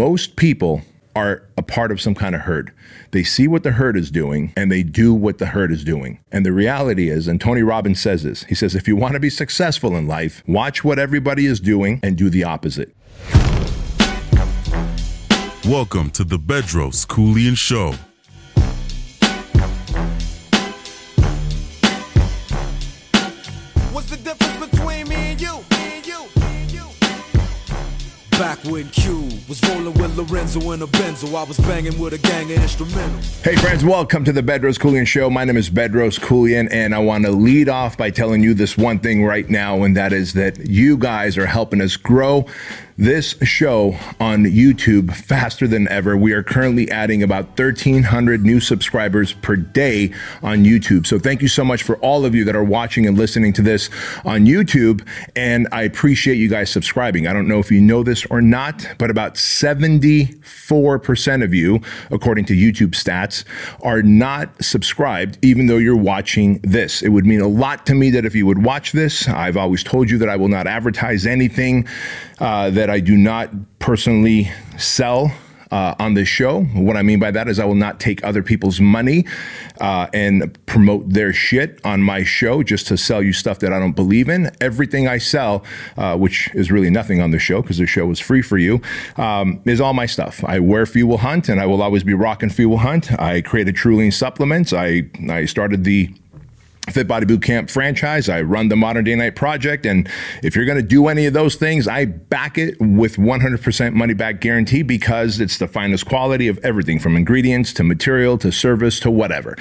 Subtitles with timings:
[0.00, 0.80] most people
[1.14, 2.72] are a part of some kind of herd.
[3.10, 6.20] They see what the herd is doing and they do what the herd is doing.
[6.32, 9.20] And the reality is, and Tony Robbins says this he says, if you want to
[9.20, 12.96] be successful in life, watch what everybody is doing and do the opposite.
[15.66, 17.92] Welcome to the Bedros Keuilian Show.
[23.92, 25.56] What's the difference between me and you?
[25.72, 26.86] Me and you, me and you.
[28.38, 32.18] Back when Q was rolling with Lorenzo in a Benzo, I was banging with a
[32.18, 33.42] gang of instrumentals.
[33.42, 35.28] Hey, friends, welcome to the Bedros Keuilian Show.
[35.28, 38.78] My name is Bedros Keuilian, and I want to lead off by telling you this
[38.78, 42.46] one thing right now, and that is that you guys are helping us grow
[43.00, 46.18] this show on YouTube faster than ever.
[46.18, 51.06] We are currently adding about 1,300 new subscribers per day on YouTube.
[51.06, 53.62] So thank you so much for all of you that are watching and listening to
[53.62, 53.88] this
[54.26, 55.08] on YouTube.
[55.34, 57.26] And I appreciate you guys subscribing.
[57.26, 62.44] I don't know if you know this or not, but about 74% of you, according
[62.44, 63.44] to YouTube stats,
[63.82, 67.00] are not subscribed, even though you're watching this.
[67.00, 69.82] It would mean a lot to me that if you would watch this, I've always
[69.82, 71.88] told you that I will not advertise anything
[72.40, 75.32] uh, that I do not personally sell.
[75.70, 76.64] Uh, on this show.
[76.64, 79.24] What I mean by that is I will not take other people's money
[79.80, 83.78] uh, and promote their shit on my show just to sell you stuff that I
[83.78, 84.50] don't believe in.
[84.60, 85.64] Everything I sell,
[85.96, 88.82] uh, which is really nothing on the show because the show is free for you,
[89.16, 90.42] um, is all my stuff.
[90.42, 93.12] I wear Fuel Hunt and I will always be rocking Fuel Hunt.
[93.20, 94.72] I created Truline Supplements.
[94.72, 96.12] I, I started the
[96.92, 98.28] Fit Body Boot Camp franchise.
[98.28, 99.86] I run the Modern Day Knight Project.
[99.86, 100.08] And
[100.42, 104.14] if you're going to do any of those things, I back it with 100% money
[104.14, 109.00] back guarantee because it's the finest quality of everything from ingredients to material to service
[109.00, 109.56] to whatever.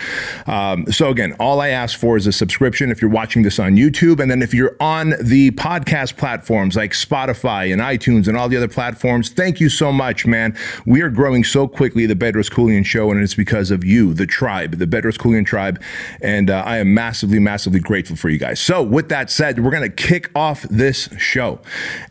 [0.48, 3.76] Um, so, again, all I ask for is a subscription if you're watching this on
[3.76, 4.20] YouTube.
[4.20, 8.58] And then if you're on the podcast platforms like Spotify and iTunes and all the
[8.58, 10.58] other platforms, thank you so much, man.
[10.86, 14.26] We are growing so quickly, the Bedros Keuilian Show, and it's because of you, the
[14.26, 15.82] tribe, the Bedros Keuilian tribe.
[16.22, 18.62] And uh, I am massively massively, massively grateful for you guys.
[18.62, 21.60] So, with that said, we're going to kick off this show.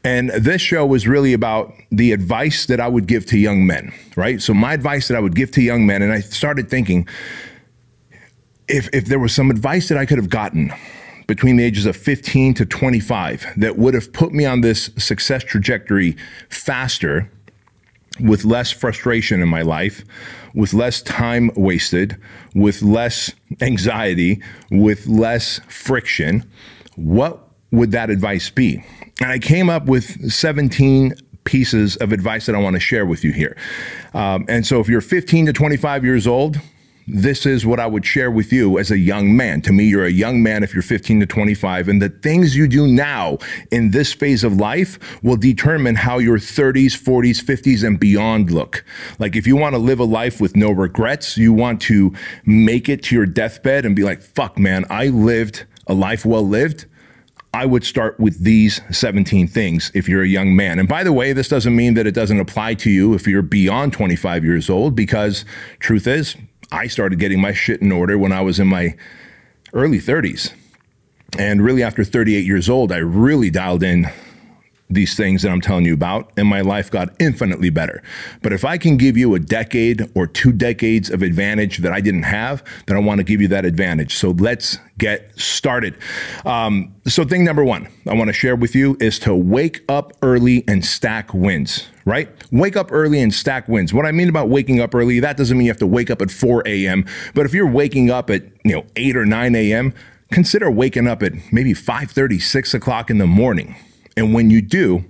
[0.04, 3.90] And this show was really about the advice that I would give to young men,
[4.16, 4.42] right?
[4.42, 7.08] So, my advice that I would give to young men, and I started thinking
[8.68, 10.72] if, if there was some advice that I could have gotten
[11.26, 15.42] between the ages of 15 to 25 that would have put me on this success
[15.42, 16.16] trajectory
[16.50, 17.30] faster
[18.20, 20.04] with less frustration in my life,
[20.54, 22.16] with less time wasted,
[22.54, 26.48] with less anxiety, with less friction,
[26.96, 28.84] what would that advice be?
[29.20, 31.14] And I came up with 17
[31.44, 33.56] pieces of advice that I want to share with you here.
[34.14, 36.58] Um, and so if you're 15 to 25 years old,
[37.08, 39.62] this is what I would share with you as a young man.
[39.62, 42.68] To me, you're a young man if you're 15 to 25, and the things you
[42.68, 43.38] do now
[43.70, 48.84] in this phase of life will determine how your 30s, 40s, 50s, and beyond look.
[49.18, 52.12] Like if you want to live a life with no regrets, you want to
[52.44, 56.46] make it to your deathbed and be like, fuck, man, I lived a life well
[56.46, 56.84] lived.
[57.54, 60.78] I would start with these 17 things if you're a young man.
[60.78, 63.40] And by the way, this doesn't mean that it doesn't apply to you if you're
[63.40, 65.46] beyond 25 years old, because
[65.80, 66.36] truth is,
[66.70, 68.96] I started getting my shit in order when I was in my
[69.72, 70.52] early 30s.
[71.38, 74.06] And really, after 38 years old, I really dialed in
[74.90, 78.02] these things that I'm telling you about, and my life got infinitely better.
[78.42, 82.00] But if I can give you a decade or two decades of advantage that I
[82.00, 84.14] didn't have, then I want to give you that advantage.
[84.14, 85.96] So let's get started.
[86.44, 90.12] Um, so, thing number one I want to share with you is to wake up
[90.22, 92.28] early and stack wins, right?
[92.50, 93.92] Wake up early and stack wins.
[93.92, 96.22] What I mean about waking up early, that doesn't mean you have to wake up
[96.22, 99.94] at 4 a.m., but if you're waking up at, you know, 8 or 9 a.m.,
[100.32, 103.76] consider waking up at maybe 5:30, 6 o'clock in the morning
[104.18, 105.04] and when you do,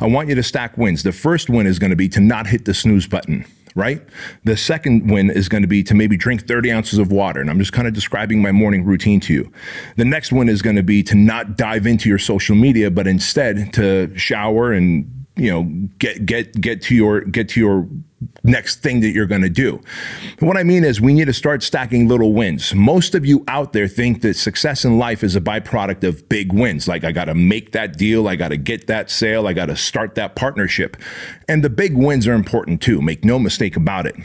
[0.00, 1.02] I want you to stack wins.
[1.02, 4.02] The first win is going to be to not hit the snooze button, right?
[4.44, 7.40] The second win is going to be to maybe drink 30 ounces of water.
[7.40, 9.52] And I'm just kind of describing my morning routine to you.
[9.96, 13.06] The next one is going to be to not dive into your social media, but
[13.06, 15.62] instead to shower and you know
[15.98, 17.88] get get get to your get to your
[18.42, 19.80] next thing that you're going to do.
[20.40, 22.74] what I mean is we need to start stacking little wins.
[22.74, 26.52] Most of you out there think that success in life is a byproduct of big
[26.52, 26.86] wins.
[26.86, 29.66] Like I got to make that deal, I got to get that sale, I got
[29.66, 30.96] to start that partnership.
[31.48, 33.00] And the big wins are important too.
[33.00, 34.16] Make no mistake about it.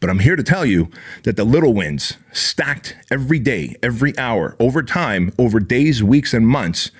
[0.00, 0.90] But I'm here to tell you
[1.24, 6.46] that the little wins, stacked every day, every hour, over time, over days, weeks, and
[6.46, 6.92] months,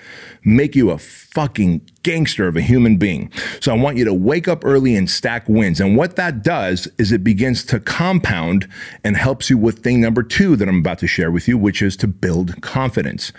[0.43, 3.31] make you a fucking gangster of a human being.
[3.61, 5.79] So I want you to wake up early and stack wins.
[5.79, 8.67] And what that does is it begins to compound
[9.05, 11.81] and helps you with thing number two that I'm about to share with you, which
[11.81, 13.31] is to build confidence,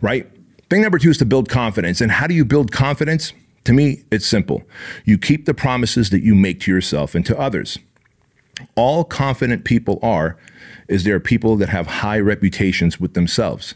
[0.00, 0.28] right?
[0.70, 2.00] Thing number two is to build confidence.
[2.00, 3.32] And how do you build confidence?
[3.64, 4.64] To me, it's simple.
[5.04, 7.78] You keep the promises that you make to yourself and to others.
[8.76, 10.36] All confident people are
[10.88, 13.74] is there are people that have high reputations with themselves.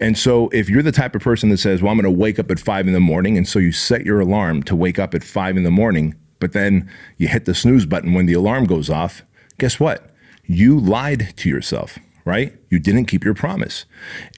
[0.00, 2.38] And so if you're the type of person that says, well, I'm going to wake
[2.38, 5.14] up at five in the morning, and so you set your alarm to wake up
[5.14, 8.64] at five in the morning, but then you hit the snooze button when the alarm
[8.64, 9.22] goes off,
[9.58, 10.10] guess what?
[10.44, 12.56] You lied to yourself right?
[12.70, 13.84] You didn't keep your promise.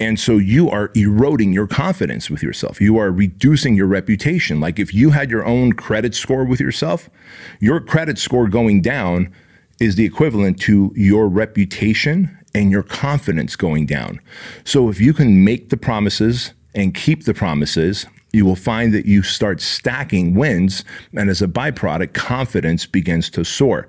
[0.00, 2.80] And so you are eroding your confidence with yourself.
[2.80, 4.60] You are reducing your reputation.
[4.60, 7.10] Like if you had your own credit score with yourself,
[7.60, 9.32] your credit score going down
[9.80, 14.20] is the equivalent to your reputation and your confidence going down.
[14.64, 19.06] So if you can make the promises and keep the promises, you will find that
[19.06, 20.84] you start stacking wins.
[21.16, 23.88] And as a byproduct, confidence begins to soar.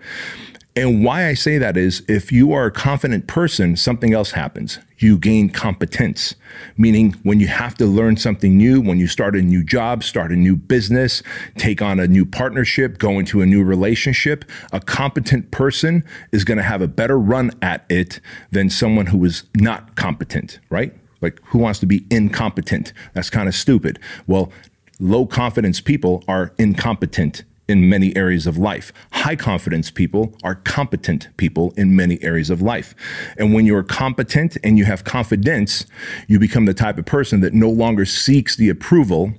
[0.78, 4.78] And why I say that is if you are a confident person, something else happens.
[4.98, 6.36] You gain competence,
[6.76, 10.34] meaning when you have to learn something new, when you start a new job, start
[10.34, 11.24] a new business,
[11.58, 14.44] take on a new partnership, go into a new relationship,
[14.74, 18.20] a competent person is going to have a better run at it
[18.52, 20.94] than someone who is not competent, right?
[21.22, 22.92] Like, who wants to be incompetent?
[23.14, 23.98] That's kind of stupid.
[24.28, 24.52] Well,
[25.00, 28.94] low confidence people are incompetent in many areas of life.
[29.12, 32.94] High confidence people are competent people in many areas of life.
[33.38, 35.86] And when you're competent and you have confidence,
[36.28, 39.34] you become the type of person that no longer seeks the approval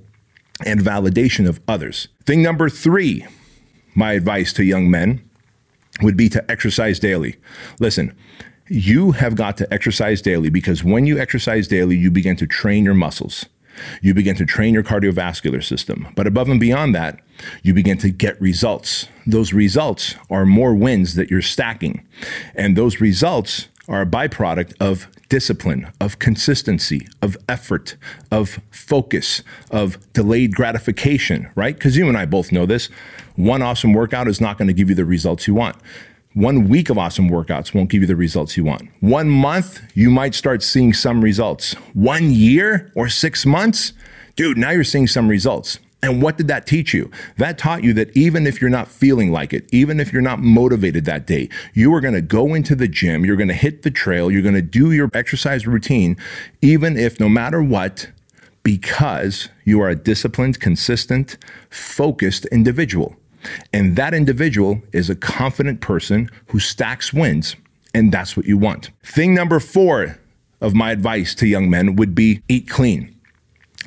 [0.64, 2.08] and validation of others.
[2.24, 3.26] Thing number three,
[3.94, 5.22] my advice to young men
[6.02, 7.36] would be to exercise daily.
[7.78, 8.14] Listen,
[8.68, 12.84] you have got to exercise daily because when you exercise daily, you begin to train
[12.84, 13.46] your muscles.
[14.02, 16.08] You begin to train your cardiovascular system.
[16.14, 17.20] But above and beyond that,
[17.62, 19.08] you begin to get results.
[19.26, 22.06] Those results are more wins that you're stacking.
[22.54, 27.96] And those results are a byproduct of discipline, of consistency, of effort,
[28.30, 31.74] of focus, of delayed gratification, right?
[31.74, 32.86] Because you and I both know this.
[33.34, 35.76] One awesome workout is not going to give you the results you want.
[36.36, 38.90] One week of awesome workouts won't give you the results you want.
[39.00, 41.72] One month, you might start seeing some results.
[41.94, 43.94] One year or six months,
[44.34, 45.78] dude, now you're seeing some results.
[46.02, 47.10] And what did that teach you?
[47.38, 50.40] That taught you that even if you're not feeling like it, even if you're not
[50.40, 53.80] motivated that day, you are going to go into the gym, you're going to hit
[53.80, 56.18] the trail, you're going to do your exercise routine,
[56.60, 58.10] even if no matter what,
[58.62, 61.38] because you are a disciplined, consistent,
[61.70, 63.16] focused individual.
[63.72, 67.56] And that individual is a confident person who stacks wins.
[67.94, 68.90] And that's what you want.
[69.02, 70.18] Thing number four
[70.60, 73.14] of my advice to young men would be eat clean.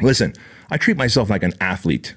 [0.01, 0.33] Listen,
[0.69, 2.15] I treat myself like an athlete.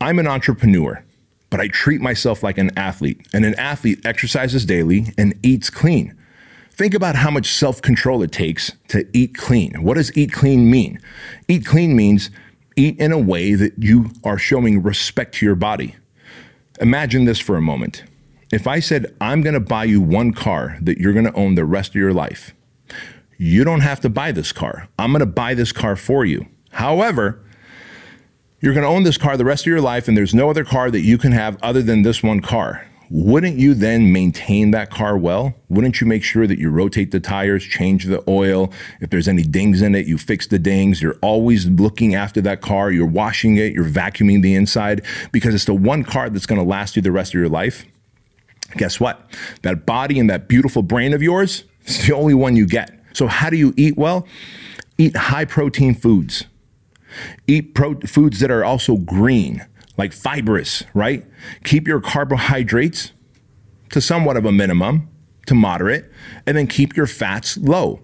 [0.00, 1.02] I'm an entrepreneur,
[1.50, 3.26] but I treat myself like an athlete.
[3.32, 6.14] And an athlete exercises daily and eats clean.
[6.72, 9.82] Think about how much self control it takes to eat clean.
[9.82, 11.00] What does eat clean mean?
[11.48, 12.30] Eat clean means
[12.76, 15.96] eat in a way that you are showing respect to your body.
[16.80, 18.04] Imagine this for a moment.
[18.52, 21.54] If I said, I'm going to buy you one car that you're going to own
[21.54, 22.54] the rest of your life,
[23.36, 24.88] you don't have to buy this car.
[24.98, 26.46] I'm going to buy this car for you.
[26.70, 27.44] However,
[28.60, 30.64] you're going to own this car the rest of your life, and there's no other
[30.64, 34.90] car that you can have other than this one car wouldn't you then maintain that
[34.90, 35.54] car well?
[35.68, 38.70] Wouldn't you make sure that you rotate the tires, change the oil?
[39.00, 41.00] If there's any dings in it, you fix the dings.
[41.00, 42.90] You're always looking after that car.
[42.90, 46.66] You're washing it, you're vacuuming the inside because it's the one car that's going to
[46.66, 47.86] last you the rest of your life.
[48.76, 49.30] Guess what?
[49.62, 52.90] That body and that beautiful brain of yours is the only one you get.
[53.14, 54.26] So, how do you eat well?
[54.98, 56.44] Eat high protein foods.
[57.46, 59.64] Eat pro- foods that are also green
[59.98, 61.26] like fibrous, right?
[61.64, 63.12] Keep your carbohydrates
[63.90, 65.10] to somewhat of a minimum,
[65.46, 66.10] to moderate,
[66.46, 68.00] and then keep your fats low.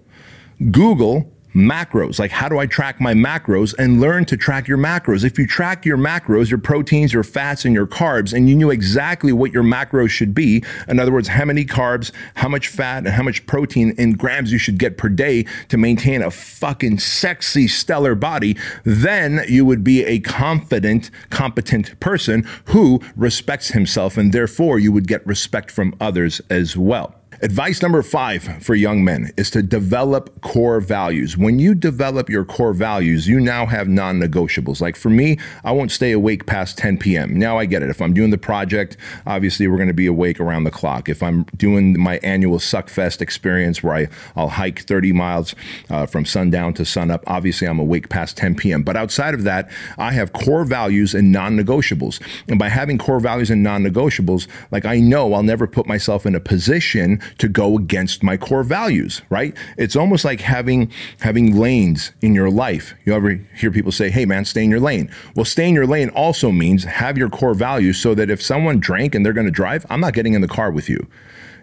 [0.71, 2.19] Google macros.
[2.19, 5.25] Like, how do I track my macros and learn to track your macros?
[5.25, 8.71] If you track your macros, your proteins, your fats, and your carbs, and you knew
[8.71, 12.99] exactly what your macros should be, in other words, how many carbs, how much fat,
[12.99, 16.99] and how much protein in grams you should get per day to maintain a fucking
[16.99, 24.33] sexy, stellar body, then you would be a confident, competent person who respects himself, and
[24.33, 27.15] therefore you would get respect from others as well.
[27.43, 31.37] Advice number five for young men is to develop core values.
[31.37, 34.81] When you develop your core values, you now have non negotiables.
[34.81, 37.37] Like for me, I won't stay awake past 10 p.m.
[37.37, 37.91] Now I get it.
[37.91, 41.09] If I'm doing the project, obviously we're going to be awake around the clock.
[41.09, 45.57] If I'm doing my annual Suckfest experience where I, I'll hike 30 miles
[45.91, 48.85] uh, from sundown to sunup, obviously I'm awake past 10 p.m.
[48.85, 52.21] But outside of that, I have core values and non negotiables.
[52.49, 56.27] And by having core values and non negotiables, like I know I'll never put myself
[56.27, 59.57] in a position to go against my core values, right?
[59.77, 60.91] It's almost like having
[61.21, 62.95] having lanes in your life.
[63.05, 65.87] You ever hear people say, "Hey man, stay in your lane." Well, stay in your
[65.87, 69.47] lane also means have your core values so that if someone drank and they're going
[69.47, 71.07] to drive, I'm not getting in the car with you.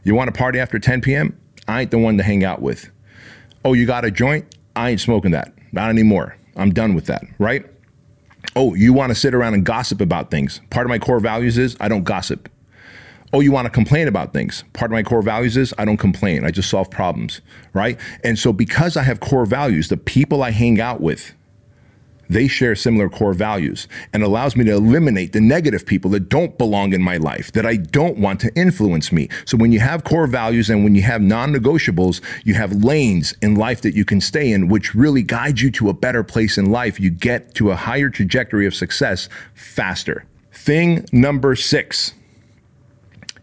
[0.03, 1.37] You want to party after 10 p.m.?
[1.67, 2.89] I ain't the one to hang out with.
[3.63, 4.55] Oh, you got a joint?
[4.75, 5.53] I ain't smoking that.
[5.71, 6.35] Not anymore.
[6.55, 7.65] I'm done with that, right?
[8.55, 10.59] Oh, you want to sit around and gossip about things.
[10.69, 12.49] Part of my core values is I don't gossip.
[13.33, 14.65] Oh, you want to complain about things.
[14.73, 16.43] Part of my core values is I don't complain.
[16.43, 17.39] I just solve problems,
[17.73, 17.97] right?
[18.23, 21.33] And so because I have core values, the people I hang out with,
[22.31, 26.57] they share similar core values and allows me to eliminate the negative people that don't
[26.57, 29.27] belong in my life, that I don't want to influence me.
[29.45, 33.33] So when you have core values and when you have non negotiables, you have lanes
[33.41, 36.57] in life that you can stay in, which really guide you to a better place
[36.57, 36.99] in life.
[36.99, 40.25] You get to a higher trajectory of success faster.
[40.53, 42.13] Thing number six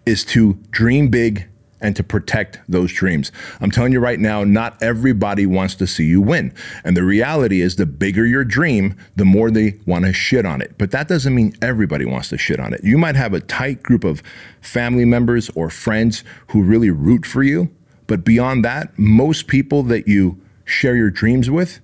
[0.08, 1.46] is to dream big
[1.80, 3.30] and to protect those dreams.
[3.60, 6.52] I'm telling you right now, not everybody wants to see you win.
[6.82, 10.60] And the reality is, the bigger your dream, the more they want to shit on
[10.60, 10.76] it.
[10.78, 12.82] But that doesn't mean everybody wants to shit on it.
[12.82, 14.22] You might have a tight group of
[14.60, 17.70] family members or friends who really root for you.
[18.08, 21.80] But beyond that, most people that you share your dreams with,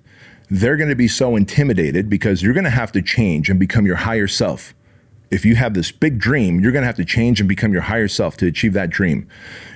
[0.49, 3.85] they're going to be so intimidated because you're going to have to change and become
[3.85, 4.74] your higher self
[5.35, 7.81] if you have this big dream, you're going to have to change and become your
[7.81, 9.27] higher self to achieve that dream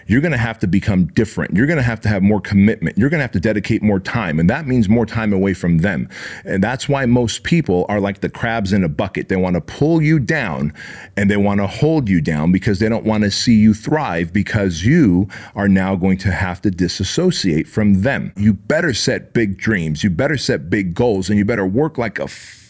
[0.10, 1.56] you're going to have to become different.
[1.56, 2.98] You're going to have to have more commitment.
[2.98, 4.40] You're going to have to dedicate more time.
[4.40, 6.10] And that means more time away from them.
[6.46, 9.30] And that's why most people are like the crabs in a bucket.
[9.30, 10.74] They want to pull you down
[11.16, 14.34] and they want to hold you down because they don't want to see you thrive
[14.34, 18.34] because you are now going to have to disassociate from them.
[18.36, 20.04] You better set big dreams.
[20.04, 22.28] You better set big goals and you better work like a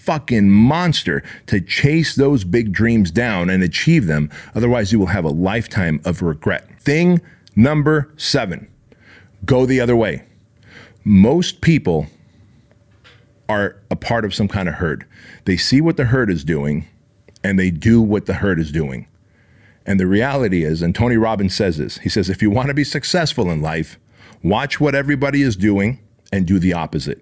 [0.10, 4.28] fucking monster to chase those big dreams down and achieve them.
[4.56, 6.68] Otherwise, you will have a lifetime of regret.
[6.82, 7.22] Thing
[7.56, 8.68] number seven
[9.46, 10.24] go the other way.
[11.04, 12.08] Most people
[13.48, 15.06] are a part of some kind of herd.
[15.46, 16.88] They see what the herd is doing
[17.44, 19.06] and they do what the herd is doing.
[19.86, 22.74] And the reality is, and Tony Robbins says this he says, if you want to
[22.74, 24.00] be successful in life,
[24.42, 26.00] watch what everybody is doing
[26.34, 27.22] and do the opposite,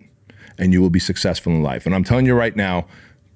[0.57, 1.85] and you will be successful in life.
[1.85, 2.87] And I'm telling you right now,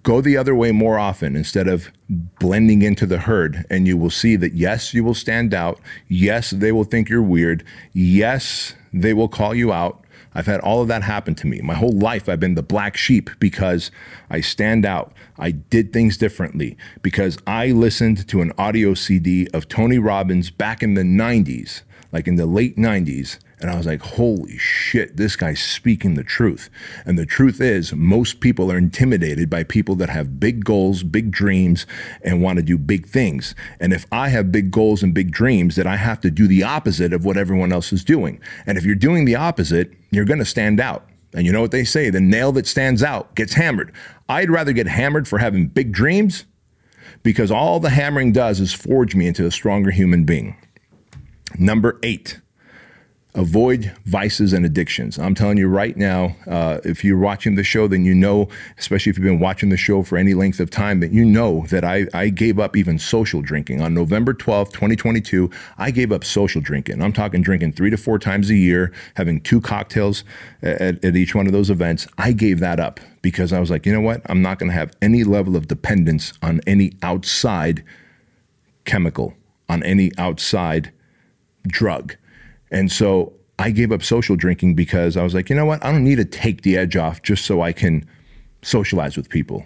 [0.04, 1.36] go the other way more often.
[1.36, 5.54] Instead of blending into the herd and you will see that yes you will stand
[5.54, 5.80] out.
[6.08, 7.64] Yes they will think you're weird.
[7.94, 9.98] Yes they will call you out.
[10.34, 11.60] I've had all of that happen to me.
[11.62, 13.92] My whole life i've been the black sheep because
[14.30, 15.14] i stand out.
[15.38, 20.84] I did things differently because i listened to an audio cd of tony robbins back
[20.84, 25.36] in the 90s like in the late 90s and I was like, holy shit, this
[25.36, 26.70] guy's speaking the truth.
[27.06, 31.30] And the truth is, most people are intimidated by people that have big goals, big
[31.30, 31.86] dreams,
[32.24, 33.54] and want to do big things.
[33.80, 36.64] And if I have big goals and big dreams, that I have to do the
[36.64, 38.42] opposite of what everyone else is doing.
[38.66, 41.08] And if you're doing the opposite, you're going to stand out.
[41.34, 43.94] And you know what they say the nail that stands out gets hammered.
[44.28, 46.46] I'd rather get hammered for having big dreams
[47.24, 50.58] because all the hammering does is forge me into a stronger human being.
[51.58, 52.42] Number eight
[53.34, 55.18] avoid vices and addictions.
[55.18, 59.10] I'm telling you right now, uh, if you're watching the show, then you know, especially
[59.10, 61.86] if you've been watching the show for any length of time, that you know that
[61.86, 63.82] I, I gave up even social drinking.
[63.82, 67.02] On November 12th, 2022, I gave up social drinking.
[67.02, 70.24] I'm talking drinking three to four times a year, having two cocktails
[70.62, 72.08] at, at each one of those events.
[72.18, 74.22] I gave that up because I was like, you know what?
[74.26, 77.84] I'm not going to have any level of dependence on any outside
[78.84, 79.34] chemical,
[79.70, 80.92] on any outside
[81.68, 82.16] drug.
[82.72, 85.84] And so I gave up social drinking because I was like, you know what?
[85.84, 88.08] I don't need to take the edge off just so I can
[88.64, 89.66] socialize with people.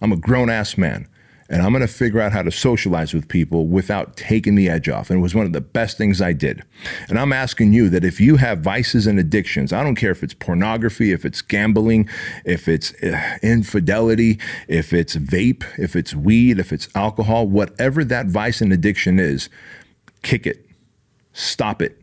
[0.00, 1.08] I'm a grown ass man
[1.52, 4.88] and I'm going to figure out how to socialize with people without taking the edge
[4.88, 5.10] off.
[5.10, 6.62] And it was one of the best things I did.
[7.10, 10.22] And I'm asking you that if you have vices and addictions, I don't care if
[10.22, 12.08] it's pornography, if it's gambling,
[12.46, 18.26] if it's uh, infidelity, if it's vape, if it's weed, if it's alcohol, whatever that
[18.26, 19.50] vice and addiction is,
[20.22, 20.66] kick it,
[21.34, 22.01] stop it,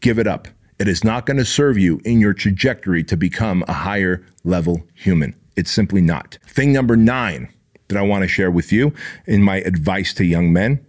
[0.00, 0.48] give it up.
[0.78, 4.84] It is not going to serve you in your trajectory to become a higher level
[4.94, 5.34] human.
[5.56, 6.38] It's simply not.
[6.46, 7.52] Thing number nine
[7.88, 8.94] that I want to share with you
[9.26, 10.84] in my advice to young men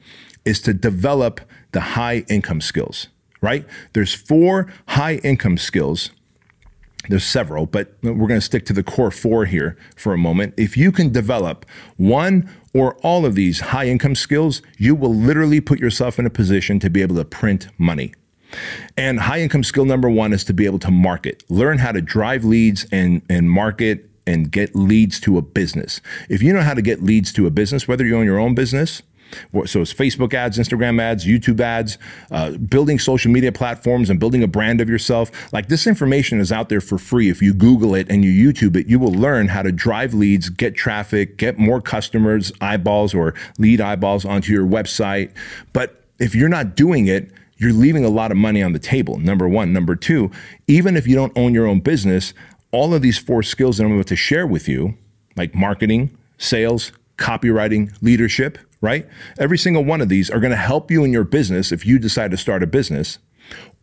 [0.46, 3.08] is to develop the high income skills,
[3.42, 3.66] right?
[3.94, 6.12] There's four high income skills.
[7.08, 10.54] There's several, but we're going to stick to the core four here for a moment.
[10.58, 11.66] If you can develop
[11.98, 16.30] one or all of these high income skills, you will literally put yourself in a
[16.30, 18.14] position to be able to print money.
[18.98, 22.02] And high income skill number one is to be able to market, learn how to
[22.02, 26.02] drive leads and, and market and get leads to a business.
[26.30, 28.56] If you know how to get leads to a business, whether you own your own
[28.56, 29.02] business
[29.66, 31.98] So it's Facebook ads, Instagram ads, YouTube ads,
[32.32, 35.54] uh, building social media platforms and building a brand of yourself.
[35.54, 37.30] Like this information is out there for free.
[37.30, 40.50] If you Google it and you YouTube it, you will learn how to drive leads,
[40.50, 45.32] get traffic, get more customers, eyeballs or lead eyeballs onto your website.
[45.74, 49.18] But if you're not doing it, you're leaving a lot of money on the table.
[49.20, 49.74] Number one.
[49.74, 50.32] Number two,
[50.68, 52.34] even if you don't own your own business,
[52.72, 54.98] all of these four skills that I'm about to share with you,
[55.36, 59.08] like marketing, sales, copywriting, leadership, right?
[59.38, 62.00] Every single one of these are going to help you in your business if you
[62.00, 63.20] decide to start a business.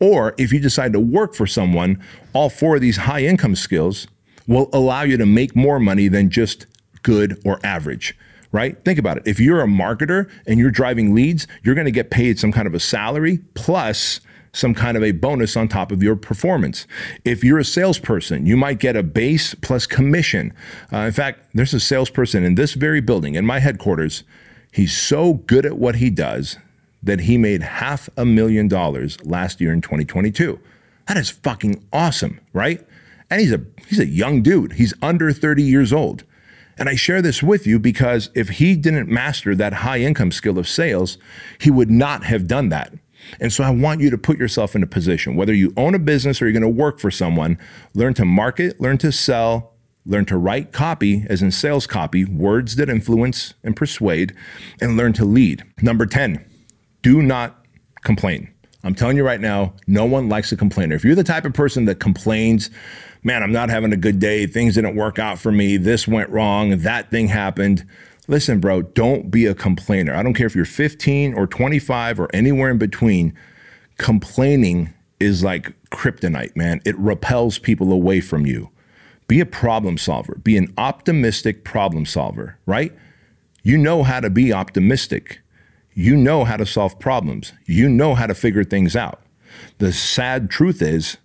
[0.00, 2.02] Or if you decide to work for someone,
[2.33, 4.06] all four of these high income skills
[4.47, 6.66] will allow you to make more money than just
[7.02, 8.16] good or average,
[8.53, 8.83] right?
[8.85, 9.25] Think about it.
[9.26, 12.67] If you're a marketer and you're driving leads, you're going to get paid some kind
[12.67, 14.21] of a salary plus
[14.57, 16.87] some kind of a bonus on top of your performance.
[17.25, 20.55] If you're a salesperson, you might get a base plus commission.
[20.93, 24.25] Uh, in fact, there's a salesperson in this very building, in my headquarters.
[24.73, 26.57] He's so good at what he does
[27.03, 30.59] that he made half a million dollars last year in 2022.
[31.07, 32.85] That is fucking awesome, right?
[33.31, 34.73] And he's a he's a young dude.
[34.73, 36.25] He's under 30 years old.
[36.78, 40.59] And I share this with you because if he didn't master that high income skill
[40.59, 41.18] of sales,
[41.59, 42.92] he would not have done that.
[43.40, 45.99] And so I want you to put yourself in a position, whether you own a
[45.99, 47.59] business or you're going to work for someone,
[47.95, 52.76] learn to market, learn to sell, learn to write copy, as in sales copy, words
[52.76, 54.35] that influence and persuade,
[54.80, 55.64] and learn to lead.
[55.83, 56.45] Number 10,
[57.02, 57.66] do not
[58.04, 58.52] complain.
[58.85, 60.95] I'm telling you right now, no one likes a complainer.
[60.95, 62.71] If you're the type of person that complains,
[63.26, 66.30] man, I'm not having a good day, things didn't work out for me, this went
[66.30, 67.85] wrong, that thing happened.
[68.28, 70.14] Listen, bro, don't be a complainer.
[70.14, 73.37] I don't care if you're 15 or 25 or anywhere in between.
[73.99, 76.80] Complaining is like kryptonite, man.
[76.85, 78.71] It repels people away from you.
[79.26, 82.92] Be a problem solver, be an optimistic problem solver, right?
[83.64, 85.40] You know how to be optimistic.
[85.95, 87.52] You know how to solve problems.
[87.64, 89.21] You know how to figure things out.
[89.78, 91.16] The sad truth is,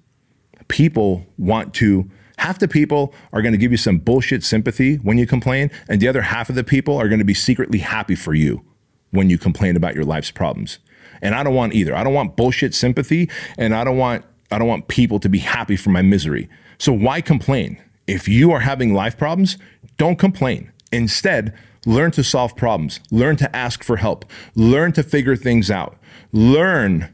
[0.72, 5.18] people want to half the people are going to give you some bullshit sympathy when
[5.18, 8.16] you complain, and the other half of the people are going to be secretly happy
[8.16, 8.66] for you
[9.12, 10.80] when you complain about your life's problems.
[11.22, 11.94] And I don't want either.
[11.94, 15.40] I don't want bullshit sympathy, and I don't want I don't want people to be
[15.40, 16.50] happy for my misery.
[16.77, 17.81] So why complain?
[18.07, 19.57] If you are having life problems,
[19.98, 20.72] don't complain.
[20.92, 21.53] Instead,
[21.86, 25.98] learn to solve problems, learn to ask for help, learn to figure things out,
[26.31, 27.14] learn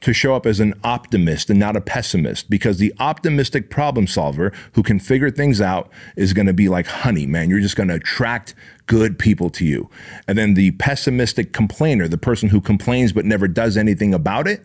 [0.00, 4.52] to show up as an optimist and not a pessimist because the optimistic problem solver
[4.72, 7.50] who can figure things out is going to be like honey, man.
[7.50, 8.54] You're just going to attract
[8.86, 9.90] good people to you.
[10.26, 14.64] And then the pessimistic complainer, the person who complains but never does anything about it,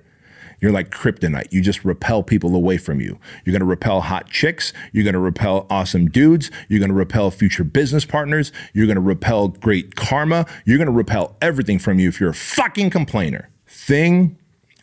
[0.62, 1.52] you're like kryptonite.
[1.52, 3.20] You just repel people away from you.
[3.44, 4.72] You're going to repel hot chicks.
[4.94, 6.52] You're going to repel awesome dudes.
[6.70, 8.54] You're going to repel future business partners.
[8.74, 10.46] You're going to repel great karma.
[10.64, 13.50] You're going to repel everything from you if you're a fucking complainer.
[13.68, 14.38] Thing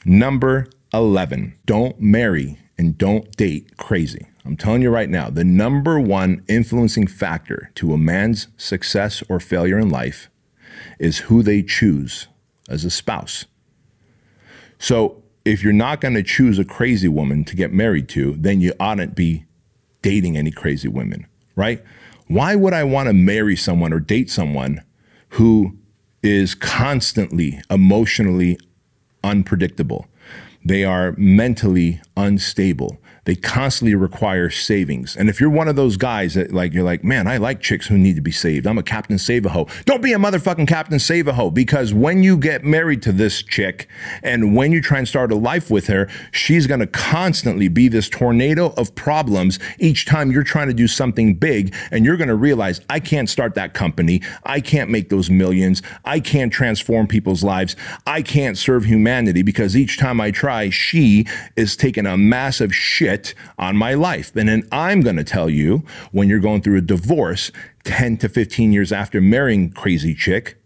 [0.04, 4.26] Number 11, don't marry and don't date crazy.
[4.44, 9.38] I'm telling you right now, the number one influencing factor to a man's success or
[9.38, 10.30] failure in life
[10.98, 12.28] is who they choose
[12.68, 13.44] as a spouse.
[14.78, 18.60] So if you're not going to choose a crazy woman to get married to, then
[18.60, 19.44] you oughtn't be
[20.00, 21.84] dating any crazy women, right?
[22.28, 24.82] Why would I want to marry someone or date someone
[25.30, 25.76] who
[26.22, 28.58] is constantly emotionally
[29.24, 30.06] unpredictable.
[30.64, 32.98] They are mentally unstable.
[33.24, 35.14] They constantly require savings.
[35.14, 37.87] And if you're one of those guys that like you're like, man, I like chicks
[37.87, 38.66] who need to be saved.
[38.66, 39.68] I'm a Captain Save a Ho.
[39.85, 43.42] Don't be a motherfucking Captain Save a Ho because when you get married to this
[43.42, 43.88] chick
[44.22, 48.09] and when you try and start a life with her, she's gonna constantly be this
[48.09, 52.80] tornado of problems each time you're trying to do something big and you're gonna realize
[52.88, 54.22] I can't start that company.
[54.44, 55.83] I can't make those millions.
[56.04, 57.76] I can't transform people's lives.
[58.06, 63.35] I can't serve humanity because each time I try, she is taking a massive shit
[63.59, 64.35] on my life.
[64.37, 67.51] And then I'm going to tell you when you're going through a divorce
[67.85, 70.61] 10 to 15 years after marrying crazy chick,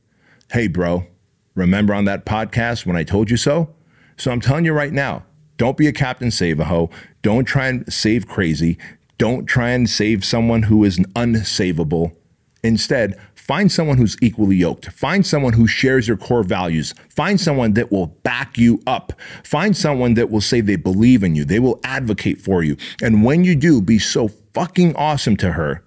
[0.53, 1.07] hey, bro,
[1.55, 3.75] remember on that podcast when I told you so?
[4.17, 5.25] So I'm telling you right now,
[5.57, 6.91] don't be a Captain Save a Ho.
[7.23, 8.79] Don't try and save crazy.
[9.19, 12.17] Don't try and save someone who is unsavable.
[12.65, 14.91] Instead, Find someone who's equally yoked.
[14.91, 16.95] Find someone who shares your core values.
[17.11, 19.13] Find someone that will back you up.
[19.43, 21.45] Find someone that will say they believe in you.
[21.45, 22.79] They will advocate for you.
[23.03, 25.85] And when you do, be so fucking awesome to her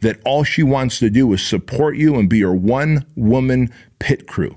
[0.00, 4.28] that all she wants to do is support you and be your one woman pit
[4.28, 4.56] crew.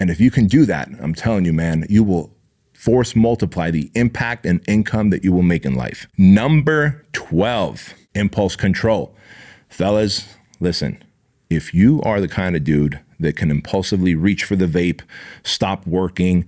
[0.00, 2.34] And if you can do that, I'm telling you, man, you will
[2.72, 6.06] force multiply the impact and income that you will make in life.
[6.16, 9.14] Number 12, impulse control.
[9.68, 10.26] Fellas,
[10.64, 11.02] listen,
[11.50, 15.02] if you are the kind of dude that can impulsively reach for the vape,
[15.44, 16.46] stop working,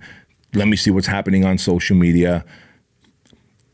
[0.53, 2.43] let me see what's happening on social media.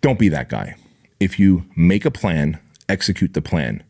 [0.01, 0.75] Don't be that guy.
[1.19, 3.83] If you make a plan, execute the plan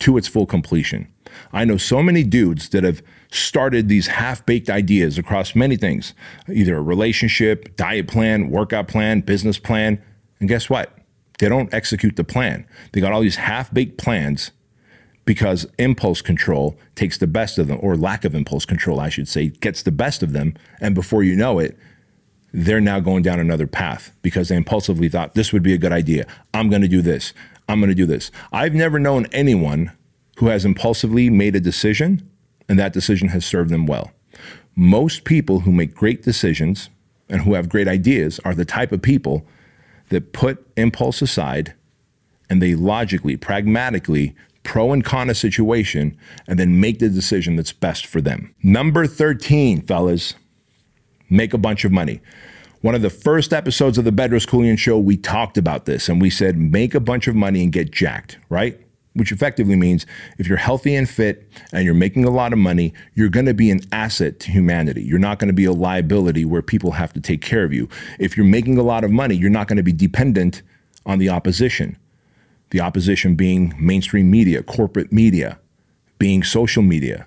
[0.00, 1.06] to its full completion.
[1.52, 6.14] I know so many dudes that have started these half baked ideas across many things
[6.48, 10.02] either a relationship, diet plan, workout plan, business plan.
[10.40, 10.96] And guess what?
[11.38, 12.66] They don't execute the plan.
[12.92, 14.50] They got all these half baked plans
[15.30, 19.28] because impulse control takes the best of them, or lack of impulse control, I should
[19.28, 20.54] say, gets the best of them.
[20.80, 21.78] And before you know it,
[22.52, 25.92] they're now going down another path because they impulsively thought this would be a good
[25.92, 26.26] idea.
[26.52, 27.32] I'm going to do this.
[27.68, 28.32] I'm going to do this.
[28.50, 29.92] I've never known anyone
[30.38, 32.28] who has impulsively made a decision
[32.68, 34.10] and that decision has served them well.
[34.74, 36.90] Most people who make great decisions
[37.28, 39.46] and who have great ideas are the type of people
[40.08, 41.72] that put impulse aside
[42.48, 47.72] and they logically, pragmatically pro and con a situation and then make the decision that's
[47.72, 48.54] best for them.
[48.62, 50.34] Number 13, fellas,
[51.28, 52.20] make a bunch of money.
[52.82, 56.20] One of the first episodes of the Bedros Keuilian show, we talked about this and
[56.20, 58.80] we said, make a bunch of money and get jacked, right?
[59.12, 60.06] Which effectively means
[60.38, 63.54] if you're healthy and fit and you're making a lot of money, you're going to
[63.54, 65.02] be an asset to humanity.
[65.02, 67.88] You're not going to be a liability where people have to take care of you.
[68.18, 70.62] If you're making a lot of money, you're not going to be dependent
[71.04, 71.98] on the opposition.
[72.70, 75.58] The opposition being mainstream media, corporate media,
[76.18, 77.26] being social media,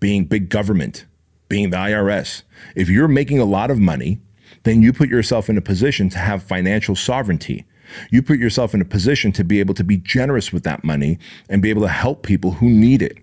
[0.00, 1.06] being big government,
[1.48, 2.42] being the IRS.
[2.76, 4.20] If you're making a lot of money,
[4.62, 7.64] then you put yourself in a position to have financial sovereignty.
[8.10, 11.18] You put yourself in a position to be able to be generous with that money
[11.48, 13.18] and be able to help people who need it.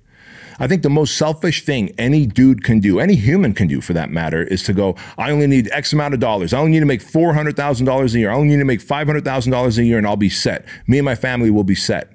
[0.62, 3.94] I think the most selfish thing any dude can do, any human can do for
[3.94, 6.54] that matter, is to go, I only need X amount of dollars.
[6.54, 8.30] I only need to make $400,000 a year.
[8.30, 10.68] I only need to make $500,000 a year and I'll be set.
[10.86, 12.14] Me and my family will be set.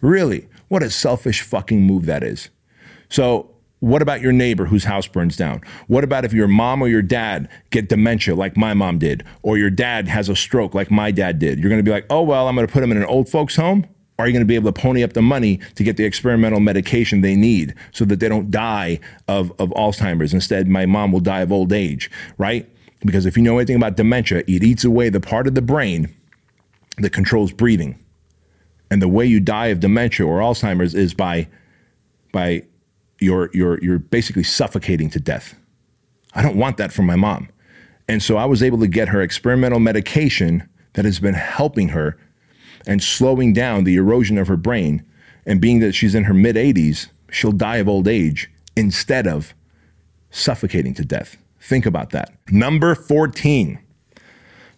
[0.00, 0.48] Really?
[0.66, 2.50] What a selfish fucking move that is.
[3.10, 5.60] So what about your neighbor whose house burns down?
[5.86, 9.56] What about if your mom or your dad get dementia like my mom did, or
[9.56, 11.60] your dad has a stroke like my dad did?
[11.60, 13.86] You're to be like, oh, well, I'm to put them in an old folks' home?
[14.18, 16.60] Are you going to be able to pony up the money to get the experimental
[16.60, 20.32] medication they need so that they don't die of, of Alzheimer's?
[20.32, 22.68] Instead, my mom will die of old age, right?
[23.00, 26.14] Because if you know anything about dementia, it eats away the part of the brain
[26.98, 27.98] that controls breathing.
[28.90, 31.48] And the way you die of dementia or Alzheimer's is by,
[32.32, 32.62] by
[33.20, 35.54] you're you're you're basically suffocating to death.
[36.34, 37.48] I don't want that for my mom.
[38.08, 42.18] And so I was able to get her experimental medication that has been helping her
[42.86, 45.04] and slowing down the erosion of her brain.
[45.46, 49.54] And being that she's in her mid 80s, she'll die of old age instead of
[50.30, 51.36] suffocating to death.
[51.60, 52.32] Think about that.
[52.50, 53.78] Number 14,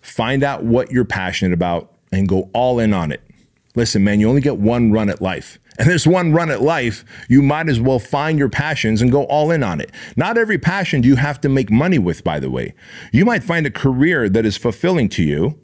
[0.01, 3.23] find out what you're passionate about and go all in on it.
[3.75, 5.59] Listen, man, you only get one run at life.
[5.79, 9.25] And this one run at life, you might as well find your passions and go
[9.25, 9.93] all in on it.
[10.17, 12.75] Not every passion do you have to make money with, by the way.
[13.13, 15.59] You might find a career that is fulfilling to you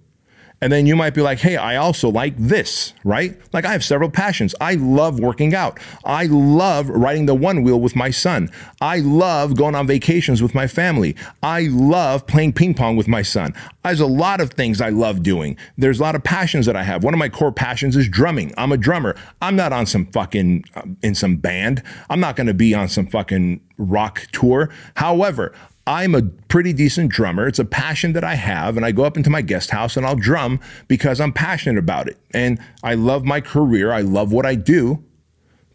[0.63, 3.37] and then you might be like, hey, I also like this, right?
[3.53, 4.55] Like I have several passions.
[4.61, 5.81] I love working out.
[6.05, 8.49] I love riding the one wheel with my son.
[8.81, 11.17] I love going on vacations with my family.
[11.43, 13.55] I love playing ping pong with my son.
[13.83, 15.57] There's a lot of things I love doing.
[15.77, 17.03] There's a lot of passions that I have.
[17.03, 18.55] One of my core passions is drumming.
[18.57, 19.17] I'm a drummer.
[19.41, 21.83] I'm not on some fucking, uh, in some band.
[22.09, 24.71] I'm not going to be on some fucking rock tour.
[24.95, 25.53] However,
[25.87, 27.49] I'm a pretty decent drummer.
[27.49, 30.07] It's a passion that I have, and I go up into my guest house and
[30.07, 32.19] I'll drum because I'm passionate about it.
[32.33, 35.03] And I love my career, I love what I do,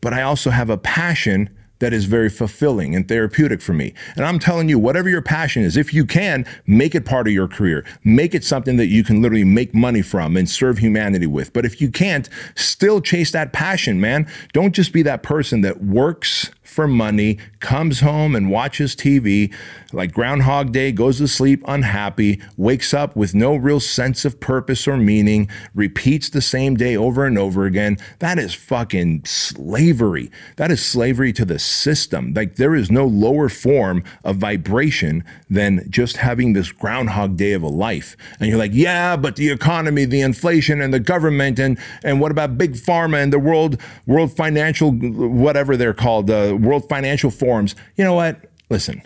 [0.02, 3.94] but I also have a passion that is very fulfilling and therapeutic for me.
[4.16, 7.34] And I'm telling you, whatever your passion is, if you can, make it part of
[7.34, 7.86] your career.
[8.04, 11.54] Make it something that you can literally make money from and serve humanity with.
[11.54, 14.28] But if you can't, still chase that passion, man.
[14.54, 19.54] Don't just be that person that works for money, comes home and watches TV
[19.94, 24.88] like Groundhog Day, goes to sleep unhappy, wakes up with no real sense of purpose
[24.88, 27.98] or meaning, repeats the same day over and over again.
[28.20, 30.30] That is fucking slavery.
[30.58, 32.34] That is slavery to the system.
[32.34, 37.64] Like there is no lower form of vibration than just having this Groundhog Day of
[37.64, 38.18] a life.
[38.40, 42.32] And you're like, yeah, but the economy, the inflation, and the government, and and what
[42.32, 47.76] about big pharma and the world world financial whatever they're called, uh, World Financial Forums.
[47.96, 48.52] You know what?
[48.70, 49.02] Listen,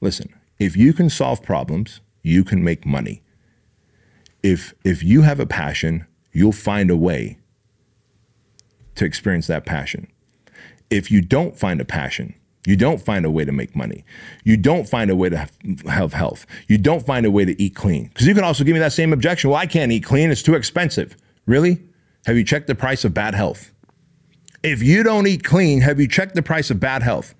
[0.00, 0.32] listen.
[0.58, 3.22] If you can solve problems, you can make money.
[4.42, 7.38] If if you have a passion, you'll find a way
[8.94, 10.08] to experience that passion.
[10.90, 12.34] If you don't find a passion,
[12.66, 14.04] you don't find a way to make money.
[14.44, 15.48] You don't find a way to
[15.88, 16.46] have health.
[16.66, 18.08] You don't find a way to eat clean.
[18.08, 19.50] Because you can also give me that same objection.
[19.50, 20.30] Well, I can't eat clean.
[20.30, 21.16] It's too expensive.
[21.46, 21.82] Really?
[22.26, 23.72] Have you checked the price of bad health?
[24.66, 27.34] If you don't eat clean, have you checked the price of bad health?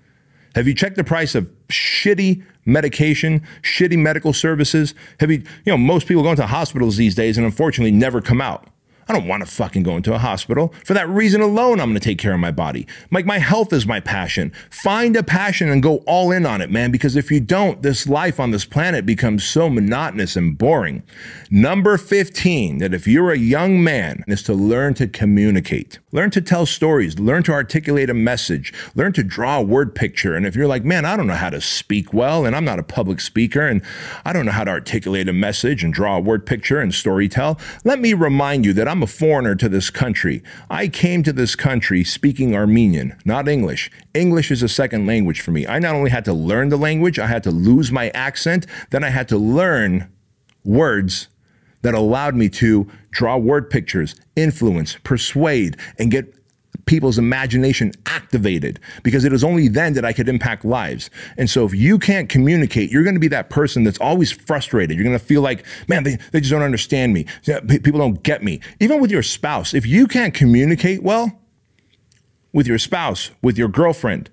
[0.55, 4.93] Have you checked the price of shitty medication, shitty medical services.
[5.19, 8.41] Have you, you know, most people go into hospitals these days and unfortunately never come
[8.41, 8.67] out.
[9.07, 10.73] I don't want to fucking go into a hospital.
[10.83, 12.87] For that reason alone, I'm going to take care of my body.
[13.11, 14.51] Like my health is my passion.
[14.69, 18.07] Find a passion and go all in on it, man, because if you don't, this
[18.07, 21.03] life on this planet becomes so monotonous and boring.
[21.49, 25.99] Number 15, that if you're a young man, is to learn to communicate.
[26.11, 30.35] Learn to tell stories, learn to articulate a message, learn to draw a word picture.
[30.35, 32.79] And if you're like, man, I don't know how to speak well, and I'm not
[32.79, 33.81] a public speaker, and
[34.25, 37.29] I don't know how to articulate a message and draw a word picture and story
[37.29, 40.41] tell, let me remind you that I'm I'm a foreigner to this country.
[40.71, 43.91] I came to this country speaking Armenian, not English.
[44.15, 45.67] English is a second language for me.
[45.67, 49.03] I not only had to learn the language, I had to lose my accent, then
[49.03, 50.09] I had to learn
[50.63, 51.27] words
[51.83, 56.33] that allowed me to draw word pictures, influence, persuade, and get
[56.85, 61.09] people's imagination activated because it is only then that I could impact lives.
[61.37, 64.95] And so if you can't communicate, you're going to be that person that's always frustrated.
[64.95, 67.25] You're going to feel like, man, they, they just don't understand me.
[67.67, 68.61] People don't get me.
[68.79, 71.39] Even with your spouse, if you can't communicate well
[72.53, 74.29] with your spouse, with your girlfriend,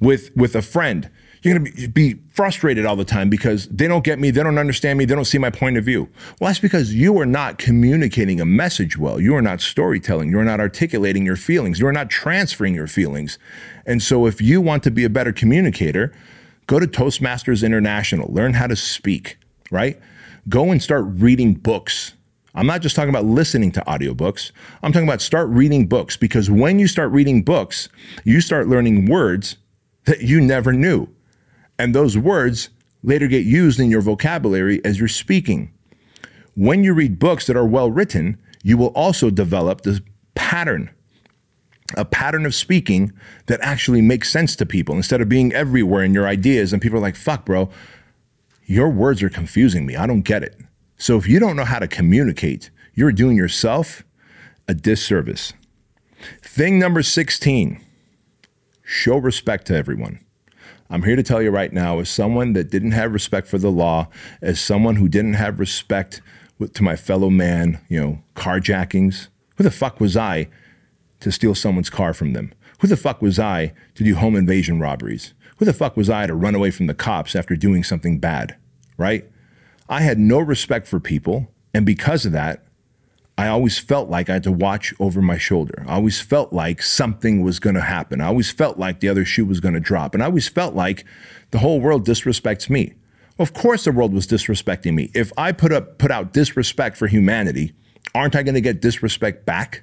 [0.00, 1.10] with, with a friend,
[1.42, 4.58] you're going to be, frustrated all the time because they don't get me, they don't
[4.58, 6.06] understand me, they don't see my point of view.
[6.38, 9.18] Well, that's because you are not communicating a message well.
[9.18, 10.30] You are not storytelling.
[10.30, 11.80] You are not articulating your feelings.
[11.80, 13.38] You are not transferring your feelings.
[13.86, 16.12] And so, if you want to be a better communicator,
[16.66, 19.38] go to Toastmasters International, learn how to speak,
[19.70, 19.98] right?
[20.46, 22.12] Go and start reading books.
[22.54, 24.52] I'm not just talking about listening to audiobooks.
[24.82, 27.88] I'm talking about start reading books because when you start reading books,
[28.24, 29.56] you start learning words
[30.04, 31.08] that you never knew.
[31.78, 32.70] And those words
[33.02, 35.72] later get used in your vocabulary as you're speaking.
[36.54, 40.00] When you read books that are well written, you will also develop this
[40.34, 40.90] pattern,
[41.96, 43.12] a pattern of speaking
[43.46, 46.72] that actually makes sense to people instead of being everywhere in your ideas.
[46.72, 47.70] And people are like, fuck, bro,
[48.64, 49.96] your words are confusing me.
[49.96, 50.58] I don't get it.
[50.98, 54.02] So if you don't know how to communicate, you're doing yourself
[54.66, 55.52] a disservice.
[56.42, 57.80] Thing number 16
[58.82, 60.25] show respect to everyone.
[60.88, 63.70] I'm here to tell you right now, as someone that didn't have respect for the
[63.70, 64.08] law,
[64.40, 66.22] as someone who didn't have respect
[66.72, 70.48] to my fellow man, you know, carjackings, who the fuck was I
[71.20, 72.52] to steal someone's car from them?
[72.80, 75.34] Who the fuck was I to do home invasion robberies?
[75.56, 78.56] Who the fuck was I to run away from the cops after doing something bad,
[78.98, 79.28] right?
[79.88, 81.48] I had no respect for people.
[81.72, 82.65] And because of that,
[83.38, 85.84] I always felt like I had to watch over my shoulder.
[85.86, 88.22] I always felt like something was going to happen.
[88.22, 90.14] I always felt like the other shoe was going to drop.
[90.14, 91.04] And I always felt like
[91.50, 92.94] the whole world disrespects me.
[93.38, 95.10] Of course the world was disrespecting me.
[95.14, 97.74] If I put up put out disrespect for humanity,
[98.14, 99.82] aren't I going to get disrespect back?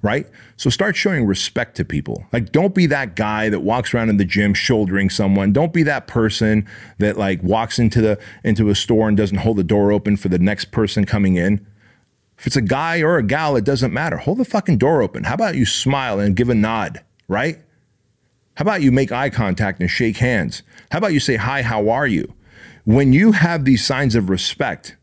[0.00, 0.26] Right?
[0.56, 2.24] So start showing respect to people.
[2.32, 5.52] Like don't be that guy that walks around in the gym shouldering someone.
[5.52, 6.66] Don't be that person
[6.98, 10.30] that like walks into the into a store and doesn't hold the door open for
[10.30, 11.64] the next person coming in.
[12.42, 14.16] If it's a guy or a gal, it doesn't matter.
[14.16, 15.22] Hold the fucking door open.
[15.22, 17.58] How about you smile and give a nod, right?
[18.56, 20.64] How about you make eye contact and shake hands?
[20.90, 22.34] How about you say, Hi, how are you?
[22.82, 24.96] When you have these signs of respect,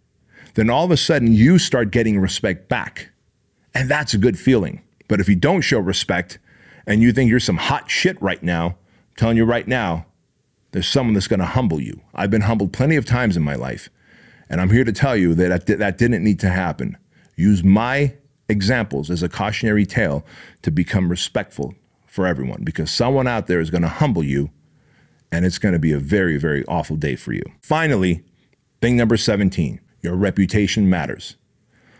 [0.55, 3.09] then all of a sudden you start getting respect back.
[3.73, 4.81] And that's a good feeling.
[5.07, 6.39] But if you don't show respect
[6.85, 10.05] and you think you're some hot shit right now, I'm telling you right now,
[10.71, 12.01] there's someone that's going to humble you.
[12.13, 13.89] I've been humbled plenty of times in my life.
[14.49, 16.97] And I'm here to tell you that that didn't need to happen
[17.39, 18.13] use my
[18.49, 20.25] examples as a cautionary tale
[20.61, 21.73] to become respectful
[22.05, 24.49] for everyone because someone out there is going to humble you
[25.31, 27.43] and it's going to be a very, very awful day for you.
[27.61, 28.23] Finally,
[28.81, 31.35] thing number 17 your reputation matters.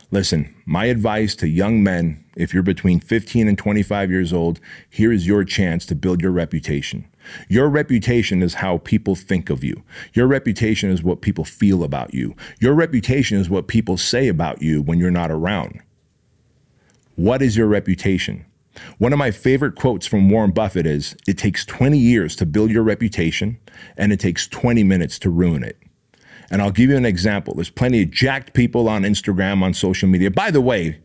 [0.09, 5.11] Listen, my advice to young men, if you're between 15 and 25 years old, here
[5.11, 7.05] is your chance to build your reputation.
[7.47, 9.83] Your reputation is how people think of you.
[10.13, 12.35] Your reputation is what people feel about you.
[12.59, 15.81] Your reputation is what people say about you when you're not around.
[17.15, 18.45] What is your reputation?
[18.97, 22.71] One of my favorite quotes from Warren Buffett is It takes 20 years to build
[22.71, 23.59] your reputation,
[23.97, 25.77] and it takes 20 minutes to ruin it.
[26.51, 27.53] And I'll give you an example.
[27.53, 30.31] There's plenty of jacked people on Instagram, on social media.
[30.31, 30.99] By the way,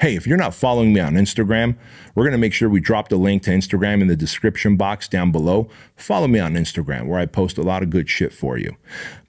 [0.00, 1.76] Hey, if you're not following me on Instagram,
[2.14, 5.08] we're going to make sure we drop the link to Instagram in the description box
[5.08, 5.68] down below.
[5.96, 8.76] Follow me on Instagram where I post a lot of good shit for you.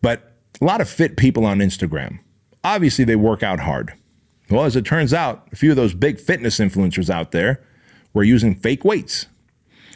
[0.04, 2.20] But a lot of fit people on Instagram.
[2.64, 3.94] Obviously, they work out hard.
[4.52, 7.64] Well, as it turns out, a few of those big fitness influencers out there
[8.14, 9.26] were using fake weights.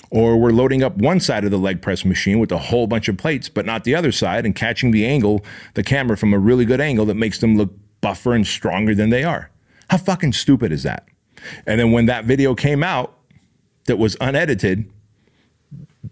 [0.09, 3.07] Or we're loading up one side of the leg press machine with a whole bunch
[3.07, 6.39] of plates, but not the other side, and catching the angle, the camera from a
[6.39, 9.51] really good angle that makes them look buffer and stronger than they are.
[9.89, 11.07] How fucking stupid is that?
[11.65, 13.17] And then when that video came out
[13.85, 14.89] that was unedited,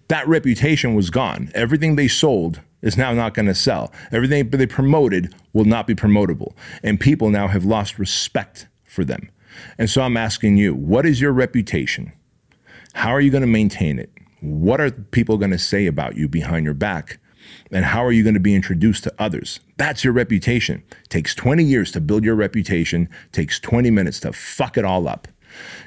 [0.08, 1.52] that reputation was gone.
[1.54, 3.94] Everything they sold is now not going to sell.
[4.12, 6.54] Everything they promoted will not be promotable.
[6.84, 9.30] And people now have lost respect for them.
[9.78, 12.12] And so I'm asking you, what is your reputation?
[12.94, 14.12] How are you going to maintain it?
[14.42, 17.20] What are people going to say about you behind your back?
[17.72, 19.60] And how are you going to be introduced to others?
[19.78, 20.84] That's your reputation.
[21.10, 25.28] takes 20 years to build your reputation, takes 20 minutes to fuck it all up.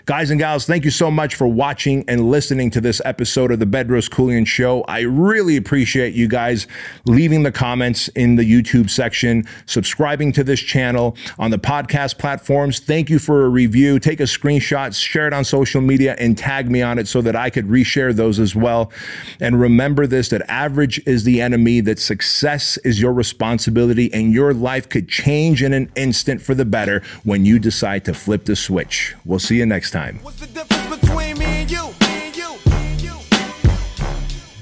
[0.06, 3.58] Guys and gals, thank you so much for watching and listening to this episode of
[3.58, 4.82] the Bedros Keuilian Show.
[4.82, 6.66] I really appreciate you guys
[7.06, 12.80] leaving the comments in the YouTube section, subscribing to this channel on the podcast platforms.
[12.80, 13.98] Thank you for a review.
[13.98, 17.34] Take a screenshot, share it on social media, and tag me on it so that
[17.34, 18.92] I could reshare those as well.
[19.40, 24.52] And remember this that average is the enemy, that success is your responsibility, and your
[24.52, 28.54] life could change in an instant for the better when you decide to flip the
[28.54, 29.14] switch.
[29.24, 30.18] We'll see you next time.
[30.22, 31.86] What's the difference between me and you?
[32.00, 33.18] Me and you?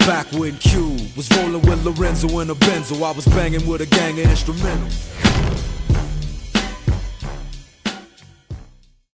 [0.06, 3.86] Back when Q was rolling with Lorenzo in a Benzo, I was banging with a
[3.86, 5.71] gang of instrumentals.